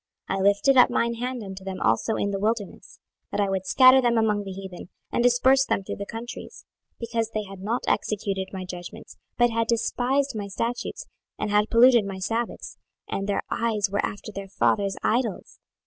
26:020:023 0.31 0.39
I 0.39 0.41
lifted 0.41 0.77
up 0.77 0.89
mine 0.89 1.13
hand 1.13 1.43
unto 1.43 1.63
them 1.63 1.79
also 1.79 2.15
in 2.15 2.31
the 2.31 2.39
wilderness, 2.39 2.97
that 3.29 3.39
I 3.39 3.51
would 3.51 3.67
scatter 3.67 4.01
them 4.01 4.17
among 4.17 4.43
the 4.45 4.51
heathen, 4.51 4.89
and 5.11 5.21
disperse 5.21 5.63
them 5.63 5.83
through 5.83 5.97
the 5.97 6.07
countries; 6.07 6.65
26:020:024 6.97 6.99
Because 7.07 7.29
they 7.35 7.43
had 7.43 7.61
not 7.61 7.83
executed 7.87 8.47
my 8.51 8.65
judgments, 8.65 9.17
but 9.37 9.51
had 9.51 9.67
despised 9.67 10.33
my 10.35 10.47
statutes, 10.47 11.05
and 11.37 11.51
had 11.51 11.69
polluted 11.69 12.05
my 12.05 12.17
sabbaths, 12.17 12.79
and 13.07 13.29
their 13.29 13.43
eyes 13.51 13.91
were 13.91 14.03
after 14.03 14.31
their 14.31 14.47
fathers' 14.49 14.97
idols. 15.03 15.59